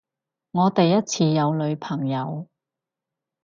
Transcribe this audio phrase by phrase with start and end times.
[0.53, 2.47] 我第一次有女朋友